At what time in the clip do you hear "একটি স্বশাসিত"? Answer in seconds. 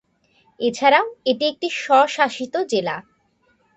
1.47-2.53